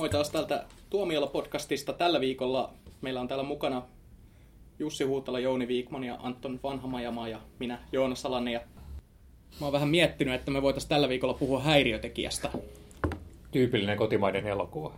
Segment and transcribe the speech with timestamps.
[0.00, 1.92] Moi taas täältä Tuomiolla-podcastista.
[1.92, 3.82] Tällä viikolla meillä on täällä mukana
[4.78, 8.52] Jussi Huutala, Jouni Viikman ja Anton Vanhamajama ja minä Joona Salanen.
[8.52, 8.60] Ja
[9.60, 12.50] mä oon vähän miettinyt, että me voitaisiin tällä viikolla puhua häiriötekijästä.
[13.50, 14.92] Tyypillinen kotimainen elokuva.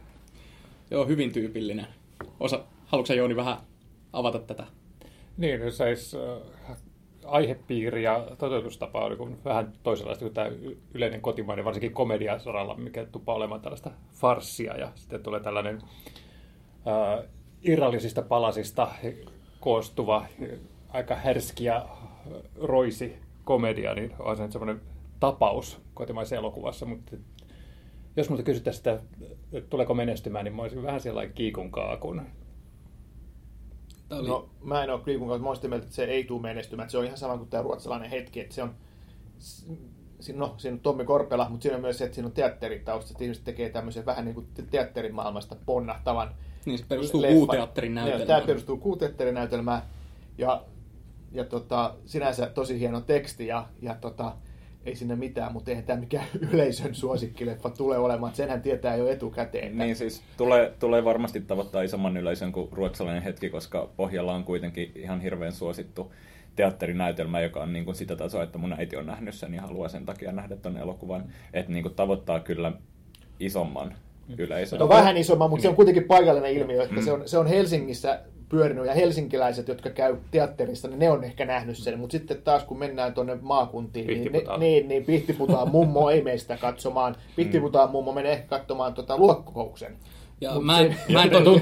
[0.91, 1.87] Joo, hyvin tyypillinen.
[2.41, 3.57] Osa, haluatko Jouni vähän
[4.13, 4.67] avata tätä?
[5.37, 5.81] Niin, jos
[6.71, 6.77] äh,
[7.25, 10.51] aihepiiri ja toteutustapa oli kuin vähän toisenlaista kuin tämä
[10.95, 14.77] yleinen kotimainen, varsinkin komediasaralla, mikä tupaa olemaan tällaista farssia.
[14.77, 15.83] Ja sitten tulee tällainen
[16.87, 17.25] äh,
[17.63, 18.89] irrallisista palasista
[19.61, 20.27] koostuva,
[20.89, 21.89] aika härski ja
[22.57, 24.81] roisi komedia, niin on se semmoinen
[25.21, 26.87] tapaus kotimaisessa elokuvassa.
[26.87, 27.17] Mutta
[28.17, 29.05] jos minulta kysyttäisiin että
[29.71, 32.23] tuleeko menestymään, niin mä olisin vähän sellainen kiikun kaakun.
[34.19, 34.29] Oli...
[34.29, 35.43] No, mä en ole Kriikun kanssa.
[35.43, 36.91] Mä olen mieltä, että se ei tule menestymään.
[36.91, 38.75] Se on ihan sama kuin tämä ruotsalainen hetki, että se on
[40.35, 43.25] no, siinä on Tommi Korpela, mutta siinä on myös se, että siinä on teatteritausta, että
[43.25, 48.27] ihmiset tekee tämmöisen vähän niin kuin teatterimaailmasta ponnahtavan Niin se perustuu kuuteatterin näytelmään.
[48.27, 49.83] Tämä perustuu kuuteatterin näytelmään
[50.39, 50.63] ja,
[51.33, 54.37] ja tota, sinänsä tosi hieno teksti ja, ja tota,
[54.87, 59.65] ei sinne mitään, mutta eihän tämä mikään yleisön suosikkileffa tule olemaan, senhän tietää jo etukäteen.
[59.65, 59.85] Että...
[59.85, 64.93] Niin siis tulee, tulee varmasti tavoittaa isomman yleisön kuin ruotsalainen hetki, koska pohjalla on kuitenkin
[64.95, 66.13] ihan hirveän suosittu
[66.57, 69.89] teatterinäytelmä, joka on niin kuin sitä tasoa, että mun äiti on nähnyt sen ja haluaa
[69.89, 71.25] sen takia nähdä tuon elokuvan.
[71.53, 72.73] Että niin kuin tavoittaa kyllä
[73.41, 73.95] isomman
[74.39, 74.79] yleisön.
[74.79, 77.03] No vähän isomman, mutta se on kuitenkin paikallinen ilmiö, että mm.
[77.03, 78.21] se, on, se on Helsingissä
[78.53, 78.87] pyörinyt.
[78.87, 82.79] Ja helsinkiläiset, jotka käy teatterissa, niin ne on ehkä nähnyt sen, mutta sitten taas kun
[82.79, 87.17] mennään tuonne maakuntiin, niin, ne, niin, niin Pihtiputaan mummo ei meistä katsomaan.
[87.37, 89.97] Pihtiputaan mummo menee ehkä katsomaan tuota luokkokouksen.
[90.43, 91.61] Ja mä, en, se, mä, en ton, ton,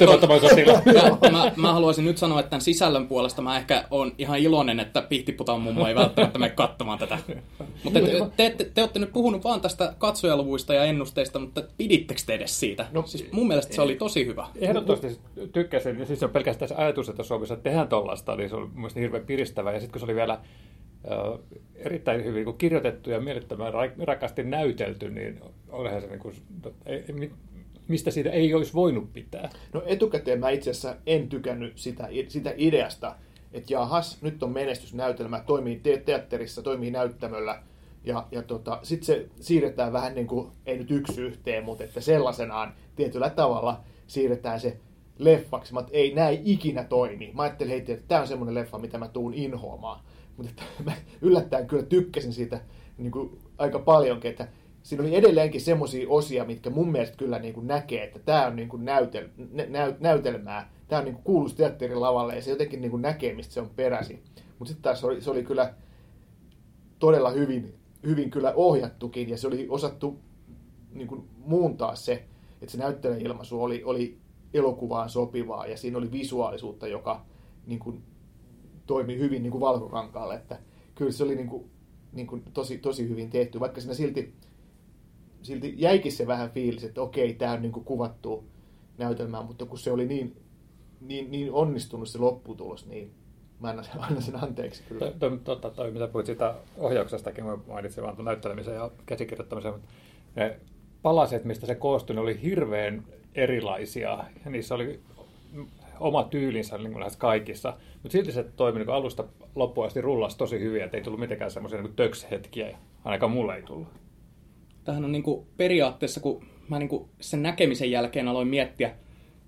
[1.23, 4.81] mä, mä, mä, haluaisin nyt sanoa, että tämän sisällön puolesta mä ehkä on ihan iloinen,
[4.81, 7.19] että Pihtiputaan mummo ei välttämättä mene katsomaan tätä.
[7.85, 12.21] Mutta te, te, te, te olette nyt puhunut vaan tästä katsojaluvuista ja ennusteista, mutta pidittekö
[12.27, 12.87] te edes siitä?
[12.93, 14.47] No, siis mun mielestä se oli tosi hyvä.
[14.61, 15.19] Ehdottomasti
[15.53, 16.07] tykkäsin.
[16.07, 19.73] Siis on pelkästään se ajatus, että Suomessa tehdään tollasta, niin se oli mun hirveän piristävä.
[19.73, 20.39] Ja sitten kun se oli vielä
[21.75, 23.73] erittäin hyvin kun kirjoitettu ja mielettömän
[24.05, 26.35] rakasti näytelty, niin olihan se niin kuin,
[26.87, 27.05] ei,
[27.91, 29.51] mistä siitä ei olisi voinut pitää?
[29.73, 33.17] No etukäteen mä itse asiassa en tykännyt sitä, sitä ideasta,
[33.53, 37.63] että jahas, nyt on menestysnäytelmä, toimii te- teatterissa, toimii näyttämöllä,
[38.05, 42.01] ja, ja tota, sitten se siirretään vähän niin kuin, ei nyt yksi yhteen, mutta että
[42.01, 44.77] sellaisenaan tietyllä tavalla siirretään se
[45.19, 45.75] leffaksi.
[45.75, 47.31] Mä ei näin ikinä toimi.
[47.35, 50.01] Mä ajattelin heti, että tämä on semmoinen leffa, mitä mä tuun inhoamaan.
[50.37, 52.61] Mutta mä yllättäen kyllä tykkäsin siitä
[52.99, 54.49] niin kuin aika paljonkin, että
[54.83, 58.57] siinä oli edelleenkin semmoisia osia, mitkä mun mielestä kyllä niin kuin näkee, että tämä on
[58.57, 59.29] niin kuin näytel,
[59.69, 63.35] nä, näytelmää, tämä on niin kuin kuuluisi teatterin lavalle ja se jotenkin niin kuin näkee,
[63.35, 64.23] mistä se on peräisin.
[64.59, 65.75] Mutta sitten taas se oli, se oli kyllä
[66.99, 67.75] todella hyvin,
[68.07, 70.19] hyvin kyllä ohjattukin ja se oli osattu
[70.93, 72.25] niin kuin muuntaa se,
[72.63, 74.19] että se näyttelijäilmaisu oli, oli
[74.55, 77.25] elokuvaan sopivaa ja siinä oli visuaalisuutta, joka
[77.67, 78.03] niin kuin,
[78.87, 80.59] toimi hyvin niin kuin valkokankaalle, että
[80.95, 81.71] kyllä se oli niin kuin,
[82.13, 84.35] niin kuin tosi, tosi hyvin tehty, vaikka siinä silti
[85.43, 88.45] silti jäikin se vähän fiilis, että okei, tämä on niin kuin kuvattu
[88.99, 90.37] näytelmään, mutta kun se oli niin,
[91.01, 93.15] niin, niin onnistunut se lopputulos, niin
[93.61, 95.13] mä annan sen, annan sen anteeksi kyllä.
[95.45, 99.89] Totta, toi, mitä puhuit siitä ohjauksestakin, mä mainitsin vaan näyttelemisen ja käsikirjoittamisen, mutta
[100.37, 100.61] ne
[101.03, 105.01] palaset, mistä se koostui, ne oli hirveän erilaisia, ja niissä oli
[106.01, 109.25] oma tyylinsä niin kuin lähes kaikissa, mutta silti se toimi niin alusta
[109.55, 113.63] loppuun asti rullasi tosi hyvin, että ei tullut mitenkään semmoisia niin tökshetkiä, ainakaan mulle ei
[113.63, 114.00] tullut
[114.85, 118.95] tähän on niin kuin periaatteessa, kun mä niin kuin sen näkemisen jälkeen aloin miettiä,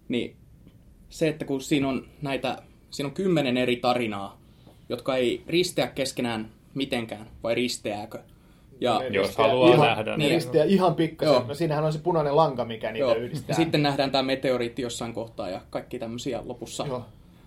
[0.09, 0.37] niin
[1.09, 4.41] se, että kun siinä on näitä, siinä on kymmenen eri tarinaa,
[4.89, 8.19] jotka ei risteä keskenään mitenkään, vai risteääkö?
[8.81, 10.17] Ja, Jos haluaa ihan, nähdä.
[10.17, 11.49] Niin, risteä ihan pikkasen.
[11.49, 13.15] No siinähän on se punainen lanka, mikä niitä Joo.
[13.15, 13.47] yhdistää.
[13.49, 16.87] Ja sitten nähdään tämä meteoriitti jossain kohtaa ja kaikki tämmöisiä lopussa.
[16.87, 17.05] Joo.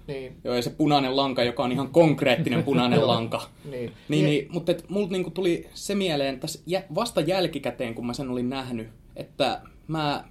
[0.07, 0.35] Niin.
[0.43, 3.49] Joo, ja se punainen lanka, joka on ihan konkreettinen punainen lanka.
[3.71, 3.91] niin.
[4.09, 6.59] Niin, niin, mutta et, multa niinku tuli se mieleen tässä
[6.95, 10.23] vasta jälkikäteen, kun mä sen olin nähnyt, että mä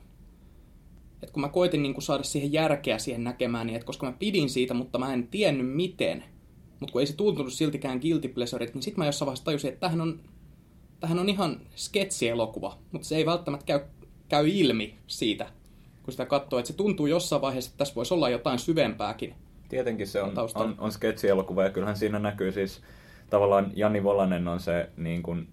[1.25, 4.51] että kun mä koitin niinku saada siihen järkeä siihen näkemään, niin että koska mä pidin
[4.51, 6.25] siitä, mutta mä en tiennyt miten,
[6.81, 9.81] mutta kun ei se tuntunut siltikään guilty pleasure, niin sitten mä jossain vaiheessa tajusin, että
[9.81, 10.21] tähän on,
[11.01, 13.81] tähän on ihan sketsielokuva, mutta se ei välttämättä käy,
[14.29, 15.47] käy ilmi siitä,
[16.03, 19.35] kun sitä katsoo, että se tuntuu jossain vaiheessa, että tässä voisi olla jotain syvempääkin.
[19.69, 22.83] Tietenkin se on, on, on sketsielokuva ja kyllähän siinä näkyy siis
[23.31, 25.49] tavallaan Jani Volanen on se niin kuin,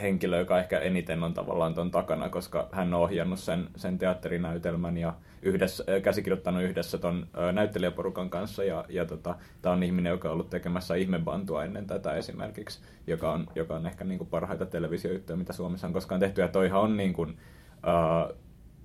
[0.00, 4.98] henkilö, joka ehkä eniten on tavallaan tuon takana, koska hän on ohjannut sen, sen teatterinäytelmän
[4.98, 8.64] ja yhdessä, käsikirjoittanut yhdessä ton näyttelijäporukan kanssa.
[8.64, 13.32] Ja, ja tota, tämä on ihminen, joka on ollut tekemässä ihmebantua ennen tätä esimerkiksi, joka
[13.32, 16.40] on, joka on ehkä niin kuin parhaita televisioyhtiöitä, mitä Suomessa on koskaan tehty.
[16.40, 17.38] Ja toihan on niin kuin,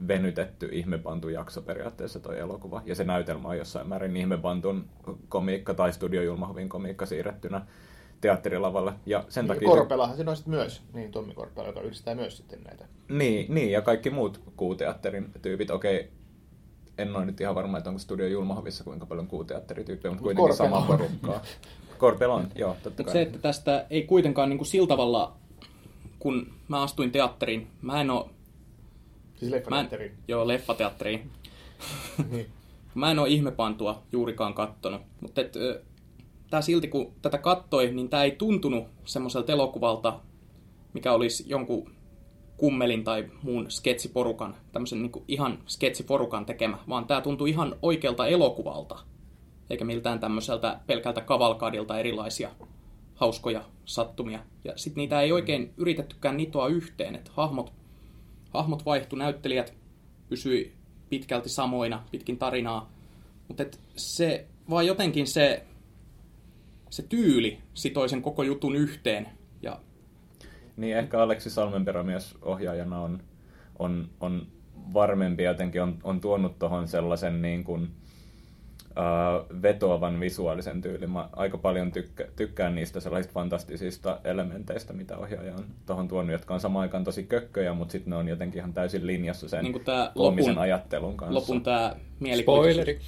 [0.08, 2.82] venytetty ihmepantun jakso periaatteessa toi elokuva.
[2.86, 4.86] Ja se näytelmä on jossain määrin ihmepantun
[5.30, 7.66] komiikka tai Studio Julmahovin komiikka siirrettynä
[8.22, 8.94] teatterilavalle.
[9.06, 12.38] Ja sen niin, takia Korpelahan se on sitten myös, niin Tommi Korpela, joka yhdistää myös
[12.38, 12.86] sitten näitä.
[13.10, 15.70] Niin, niin ja kaikki muut kuuteatterin tyypit.
[15.70, 16.10] Okei,
[16.98, 20.70] en ole nyt ihan varma, että onko Studio Julmahovissa kuinka paljon kuuteatterityyppejä, mutta kuitenkin Korpela
[20.70, 20.88] sama on.
[20.88, 21.42] porukkaa.
[21.98, 23.14] Korpela on, joo, totta Mutta kai.
[23.14, 25.34] se, että tästä ei kuitenkaan niin kuin sillä tavalla,
[26.20, 28.30] kun mä astuin teatteriin, mä en oo...
[29.42, 30.12] Siis Mä en, leffateatteriin.
[30.28, 31.32] joo, leffateatteriin.
[32.32, 32.46] Niin.
[32.96, 35.54] Mä en oo ihmepantua juurikaan kattonut, mutta et,
[36.50, 40.20] tää silti kun tätä kattoi, niin tää ei tuntunut semmoiselta elokuvalta,
[40.94, 41.92] mikä olisi jonkun
[42.58, 49.00] kummelin tai muun sketsiporukan, tämmöisen niin ihan sketsiporukan tekemä, vaan tää tuntui ihan oikealta elokuvalta,
[49.70, 52.50] eikä miltään tämmöiseltä pelkältä kavalkaadilta erilaisia
[53.16, 54.40] hauskoja sattumia.
[54.64, 57.74] Ja sitten niitä ei oikein yritettykään nitoa yhteen, että hahmot,
[58.54, 59.74] hahmot vaihtui, näyttelijät
[60.30, 60.74] pysyi
[61.10, 62.92] pitkälti samoina pitkin tarinaa,
[63.48, 65.66] mutta et se, vaan jotenkin se,
[66.90, 69.28] se tyyli sitoi sen koko jutun yhteen.
[69.62, 69.80] Ja
[70.78, 73.24] Niin ehkä Aleksi Salmenperä myös ohjaajana on,
[73.80, 74.48] on, on
[74.94, 77.90] varmempi jotenkin, on, on tuonut tuohon sellaisen niin kuin,
[78.98, 81.12] äh, vetoavan visuaalisen tyylin.
[81.12, 86.54] Mä aika paljon tykkä, tykkään niistä sellaisista fantastisista elementeistä, mitä ohjaaja on tuohon tuonut, jotka
[86.54, 89.82] on samaan aikaan tosi kökköjä, mutta sitten ne on jotenkin ihan täysin linjassa sen Niin
[90.16, 91.34] koomisen lopun- ajattelun kanssa.
[91.34, 91.96] lopun tämä.
[92.42, 93.00] Spoileri.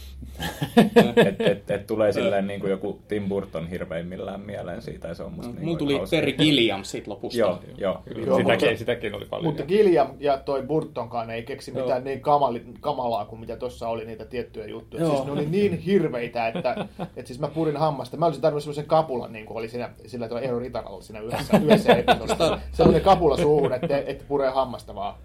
[1.16, 5.24] et, et, et tulee silleen niin kuin joku Tim Burton hirveimmillään mieleen siitä, ja se
[5.24, 6.16] on musta niin Mulla tuli hauska.
[6.16, 7.40] Terry Gilliam siitä lopusta.
[7.40, 8.04] Joo, joo.
[8.26, 9.46] Joo, sitäkin, mutta- sitäkin oli paljon.
[9.46, 11.82] Mutta Gilliam ja toi Burtonkaan ei keksi Joo.
[11.82, 15.04] mitään niin kamali, kamalaa kuin mitä tuossa oli niitä tiettyjä juttuja.
[15.04, 15.12] Joo.
[15.14, 18.18] Siis ne oli niin hirveitä, että, että siis mä purin hammasta.
[18.18, 21.58] Mä olisin tarvinnut semmoisen kapulan, niin kuin oli siinä, sillä tuolla Eero Ritaralla siinä yhdessä,
[21.58, 22.60] yhdessä.
[22.72, 25.16] Sellainen kapula suuhun, että, että puree hammasta vaan.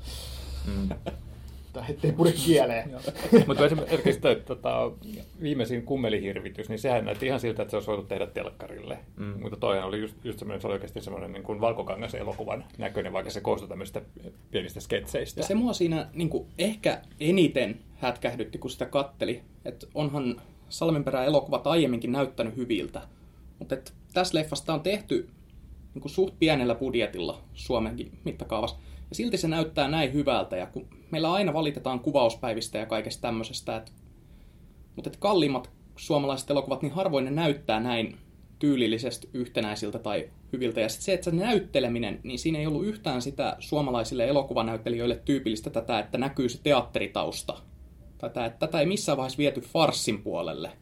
[0.66, 0.88] Mm.
[1.78, 2.90] Tai ettei pure kieleen.
[3.46, 4.90] Mutta esimerkiksi toi, tota,
[5.42, 8.98] viimeisin kummelihirvitys, niin sehän näytti ihan siltä, että se olisi voitu tehdä telkkarille.
[9.16, 9.42] Mm.
[9.42, 13.12] Mutta toihan oli just, just semmoinen, se oli oikeasti semmoinen niin kuin valkokangas elokuvan näköinen,
[13.12, 14.02] vaikka se koostui tämmöisistä
[14.50, 15.40] pienistä sketseistä.
[15.40, 19.42] Ja se mua siinä niin kuin, ehkä eniten hätkähdytti, kun sitä katteli.
[19.64, 23.02] Että onhan Salmenperä elokuvat aiemminkin näyttänyt hyviltä.
[23.58, 25.28] Mutta et tässä leffasta on tehty
[25.94, 28.76] niin kuin suht pienellä budjetilla Suomenkin mittakaavassa.
[29.10, 30.56] Ja silti se näyttää näin hyvältä.
[30.56, 33.92] Ja kun meillä aina valitetaan kuvauspäivistä ja kaikesta tämmöisestä, että,
[34.96, 38.18] mutta et kalliimmat suomalaiset elokuvat, niin harvoin ne näyttää näin
[38.58, 40.80] tyylillisesti yhtenäisiltä tai hyviltä.
[40.80, 45.70] Ja sitten se, että se näytteleminen, niin siinä ei ollut yhtään sitä suomalaisille elokuvanäyttelijöille tyypillistä
[45.70, 47.56] tätä, että näkyy se teatteritausta.
[48.18, 50.72] Tätä, että tätä ei missään vaiheessa viety farssin puolelle.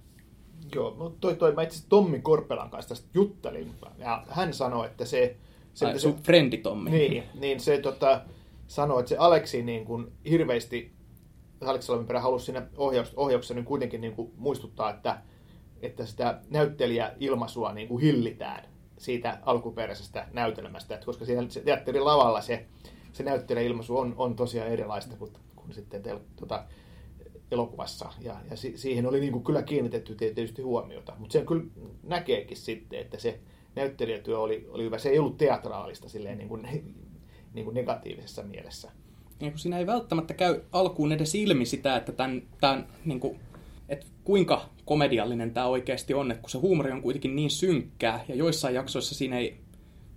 [0.75, 3.75] Joo, no toi, toi, mä itse Tommi Korpelan kanssa tästä juttelin.
[3.99, 5.37] Ja hän sanoi, että se...
[5.77, 6.91] se, mitä sun frendi Tommi.
[6.91, 8.21] Niin, niin se tota,
[8.67, 10.93] sanoi, että se Aleksi niin kuin hirveästi,
[11.61, 15.23] Aleksi Salmenperä halusi siinä ohjaus, ohjauksessa niin kuitenkin niin kuin muistuttaa, että,
[15.83, 18.65] että sitä näyttelijäilmaisua niin kuin hillitään
[18.99, 22.67] siitä alkuperäisestä näytelmästä, että koska siinä se teatterin lavalla se,
[23.13, 26.65] se näyttelijäilmaisu on, on tosiaan erilaista kuin, kuin sitten tel, tota,
[27.51, 28.13] elokuvassa.
[28.21, 31.65] Ja, ja si, siihen oli niin kuin kyllä kiinnitetty tietysti huomiota, mutta sen kyllä
[32.03, 33.41] näkeekin sitten, että se
[33.77, 34.99] näyttelijätyö oli, oli hyvä.
[34.99, 36.69] Se ei ollut teatraalista silleen niin kuin,
[37.55, 38.91] niin kuin negatiivisessa mielessä.
[39.41, 43.41] Niin kun siinä ei välttämättä käy alkuun edes ilmi sitä, että, tämän, tämän, niin kuin,
[43.89, 48.35] että kuinka komediallinen tämä oikeasti on, että kun se huumori on kuitenkin niin synkkää, ja
[48.35, 49.66] joissain jaksoissa siinä ei...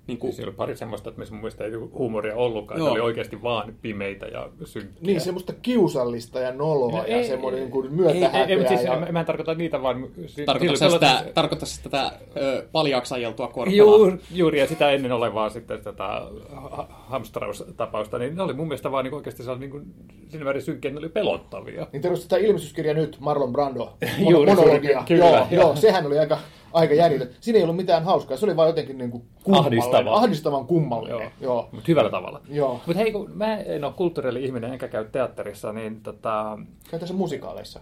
[0.09, 2.77] Niin kuin, Siinä oli pari semmoista, että missä mun mielestä ei huumoria ollutkaan.
[2.79, 2.87] Joo.
[2.87, 5.01] Ne oli oikeasti vaan pimeitä ja synkkiä.
[5.01, 8.43] Niin, semmoista kiusallista ja noloa No ja ei- semmoinen niin kuin myötähäpeä.
[8.45, 8.99] ei, ei, mutta siis, ja...
[8.99, 10.07] mä, mä en tarkoita niitä, vaan...
[10.27, 11.01] si- tarkoittaa silloin
[11.47, 13.77] sitä, sitä tätä ö, paljaaksi ajeltua korpelaa.
[13.77, 16.03] Juuri, juuri, ja sitä ennen olevaa sitten tätä
[16.55, 19.93] ha- hamstraustapausta, niin ne oli mun mielestä vaan niin oikeasti sellainen niin kuin,
[20.29, 21.87] siinä määrin synkkiä, ne oli pelottavia.
[21.93, 23.93] Niin tervetuloa tämä ilmestyskirja nyt, Marlon Brando,
[24.29, 25.03] Juuri, monologia.
[25.07, 25.47] kyllä, joo, joo.
[25.51, 26.37] joo, sehän oli aika,
[26.73, 27.29] aika jännitön.
[27.41, 30.13] Siinä ei ollut mitään hauskaa, se oli vaan jotenkin niin kuin Ahdistava.
[30.15, 31.19] ahdistavan kummallinen.
[31.19, 31.31] Joo.
[31.41, 31.69] joo.
[31.71, 32.41] Mutta hyvällä tavalla.
[32.49, 32.81] Joo.
[32.85, 36.59] Mutta hei, kun mä en ole kulttuurili-ihminen enkä käy teatterissa, niin tota...
[36.91, 37.79] Käy tässä musikaaleissa.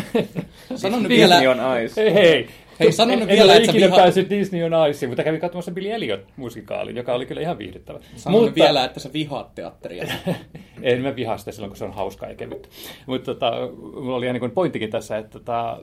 [0.76, 2.02] Sanon nyt Disney vielä, on Ice.
[2.04, 2.48] Hei, hei!
[2.80, 5.06] Hei, sano en, nyt en vielä, ole että sä ikinä viha- päässyt Disney on Ice,
[5.06, 7.98] mutta kävin katsomassa Billy Elliot-musikaalin, joka oli kyllä ihan viihdyttävä.
[8.16, 10.04] sanon nyt vielä, että sä vihaat teatteria.
[10.82, 12.68] En mä vihaa sitä silloin, kun se on hauskaa ja kevyt.
[13.06, 13.52] Mutta tota,
[14.00, 15.80] mulla oli ihan niin kuin pointtikin tässä, että, tota,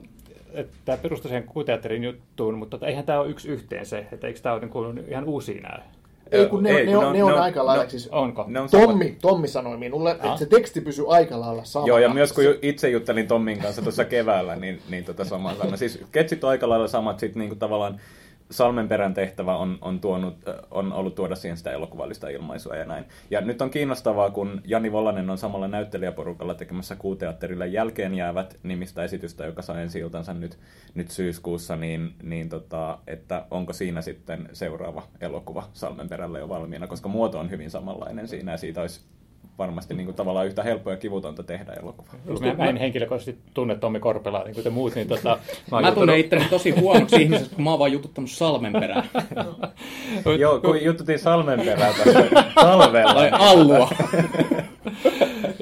[0.84, 4.40] tämä perustuu siihen kuuteatterin juttuun, mutta tota, eihän tämä ole yksi yhteen se, että eikö
[4.40, 5.78] tämä ole niin kuin ihan uusia nämä?
[6.32, 8.44] Ei, kun ne, Ei, ne, on, ne on ne aika lailla, ne- siis Onko?
[8.48, 8.68] Ne on.
[8.70, 10.16] Tommi, Tommi sanoi minulle, Ah.
[10.26, 11.88] että se teksti pysyy aika lailla samana.
[11.88, 15.76] Joo, ja myös kun itse juttelin Tommin kanssa tuossa keväällä, niin, niin tota samaa sana.
[15.76, 18.00] Siis ketsit on aika lailla samat, sitten niinku tavallaan
[18.50, 20.36] Salmenperän tehtävä on, on, tuonut,
[20.70, 23.04] on ollut tuoda siihen sitä elokuvallista ilmaisua ja näin.
[23.30, 29.04] Ja nyt on kiinnostavaa, kun Jani Volanen on samalla näyttelijäporukalla tekemässä kuuteatterille jälkeen jäävät nimistä
[29.04, 30.02] esitystä, joka saa ensi
[30.34, 30.58] nyt,
[30.94, 37.08] nyt syyskuussa, niin, niin tota, että onko siinä sitten seuraava elokuva Salmenperällä jo valmiina, koska
[37.08, 39.00] muoto on hyvin samanlainen siinä ja siitä olisi
[39.58, 42.14] varmasti niin kuin, tavallaan yhtä helppoa ja kivutonta tehdä elokuvaa.
[42.40, 45.38] Mä, mä en henkilökohtaisesti tunne Tommi Korpelaa niin kuin te muut, niin tota,
[45.70, 49.04] Mä, mä tunnen itteni tosi huonoksi ihmiseksi, kun mä oon vaan jututtanut salmenperää.
[50.38, 53.14] Joo, kun jututin salmenperää tässä talvella.
[53.14, 53.90] Tai allua.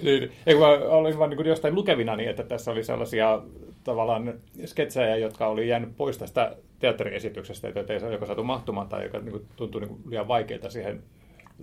[0.02, 3.42] niin, ei, kun mä olin vaan niin jostain lukevina, niin että tässä oli sellaisia
[3.84, 9.02] tavallaan sketsejä, jotka oli jäänyt pois tästä teatteriesityksestä, että ei se joko saatu mahtumaan tai
[9.04, 11.02] joka niin kuin, tuntuu niin kuin liian vaikeita siihen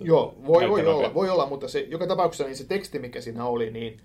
[0.00, 3.44] Joo, voi, voi olla, voi olla, mutta se, joka tapauksessa niin se teksti, mikä siinä
[3.44, 4.00] oli, niin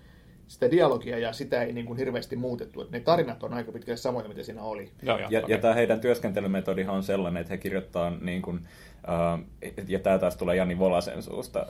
[0.48, 2.80] sitä dialogia ja sitä ei niin kuin hirveästi muutettu.
[2.80, 4.90] Että ne tarinat on aika pitkälle samoja, mitä siinä oli.
[5.02, 5.50] Joo, ja, ja, okay.
[5.50, 8.60] ja tämä heidän työskentelymetodihan on sellainen, että he kirjoittaa niin kuin,
[9.08, 9.44] Uh,
[9.88, 11.66] ja tämä taas tulee Jani Volasen suusta,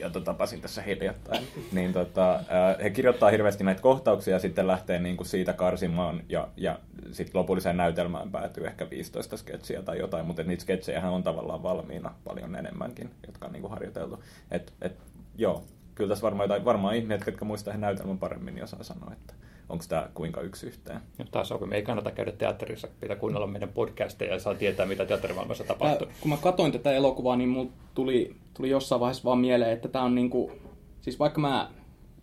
[0.00, 4.98] jota tapasin tässä hiljattain, niin tota, uh, he kirjoittaa hirveästi näitä kohtauksia ja sitten lähtee
[4.98, 6.78] niin kuin siitä karsimaan ja, ja
[7.12, 12.14] sitten lopulliseen näytelmään päätyy ehkä 15 sketsiä tai jotain, mutta niitä sketsejä on tavallaan valmiina
[12.24, 14.22] paljon enemmänkin, jotka on niin kuin harjoiteltu.
[14.50, 14.96] Et, et,
[15.38, 15.64] joo,
[15.94, 19.34] kyllä tässä varmaan, jotain, varmaan ihmiset, jotka muistaa näytelmän paremmin, niin osaa sanoa, että
[19.68, 21.00] onko tämä kuinka yksi yhteen.
[21.18, 24.86] Ja taas on, me ei kannata käydä teatterissa, pitää kuunnella meidän podcasteja ja saa tietää,
[24.86, 26.06] mitä teatterimaailmassa tapahtuu.
[26.06, 29.88] Tää, kun mä katsoin tätä elokuvaa, niin mulla tuli, tuli jossain vaiheessa vaan mieleen, että
[29.88, 30.52] tämä on niinku,
[31.00, 31.70] siis vaikka mä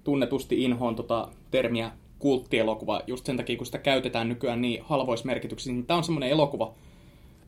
[0.03, 5.85] tunnetusti inhoon tota termiä kulttielokuva, just sen takia, kun sitä käytetään nykyään niin halvoismerkityksissä, niin
[5.85, 6.73] tämä on semmoinen elokuva,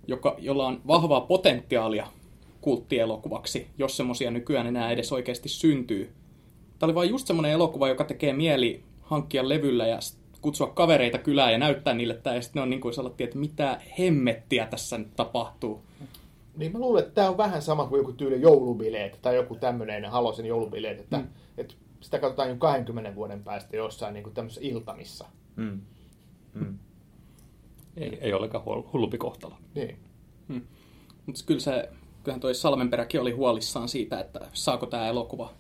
[0.07, 2.07] joka, jolla on vahvaa potentiaalia
[2.61, 6.11] kulttielokuvaksi, jos semmoisia nykyään enää edes oikeasti syntyy.
[6.79, 9.99] Tämä oli vain just semmoinen elokuva, joka tekee mieli hankkia levyllä ja
[10.41, 13.39] kutsua kavereita kylään ja näyttää niille tämä, ja sitten ne on niin kuin sanottiin, että
[13.39, 15.81] mitä hemmettiä tässä nyt tapahtuu.
[16.57, 20.05] Niin mä luulen, että tämä on vähän sama kuin joku tyyli joulubileet tai joku tämmöinen
[20.05, 21.27] Halosen joulubileet, että, mm.
[21.57, 25.25] että sitä katsotaan jo 20 vuoden päästä jossain niin kuin tämmöisessä iltamissa.
[25.55, 25.81] Mm.
[26.53, 26.77] Mm.
[27.97, 29.55] Ei, ei olekaan hullumpi kohtalo.
[29.75, 29.97] Niin.
[30.47, 30.61] Mm.
[31.25, 31.89] Mutta kyllä se,
[32.23, 35.53] kyllähän toi Salmenperäkin oli huolissaan siitä, että saako tämä elokuva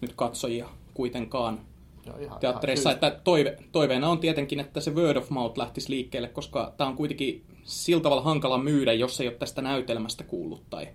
[0.00, 1.60] nyt katsojia kuitenkaan
[2.06, 2.90] Joo, ihan, teattereissa.
[2.90, 6.90] Ihan että toive, toiveena on tietenkin, että se word of mouth lähtisi liikkeelle, koska tämä
[6.90, 10.88] on kuitenkin sillä tavalla hankala myydä, jos ei ole tästä näytelmästä kuullut tai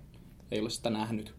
[0.51, 1.33] ei ole sitä nähnyt.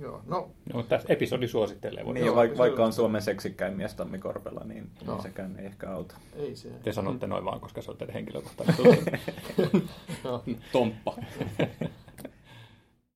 [0.00, 0.50] Joo, no.
[0.74, 2.04] no tässä episodi suosittelee.
[2.04, 5.12] Niin, joo, vaikka, vaikka on Suomen seksikkäin mies Tommi Korpela, niin, no.
[5.12, 6.16] niin sekään ei ehkä auta.
[6.36, 6.68] Ei se.
[6.68, 8.76] Te sanotte noin vaan, koska se on teidän henkilökohtainen
[10.24, 10.42] no.
[10.72, 11.14] Tomppa.